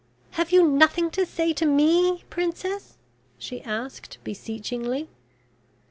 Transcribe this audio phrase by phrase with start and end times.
[0.31, 2.97] "Have you nothing to say to me, Princess?"
[3.37, 5.09] she asked beseechingly.